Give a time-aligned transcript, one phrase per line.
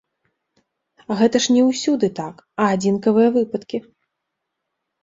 [1.19, 3.87] Гэта ж не ўсюды так, а адзінкавыя выпадкі.